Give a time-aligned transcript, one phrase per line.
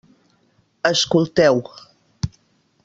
[0.91, 1.57] Escolteu.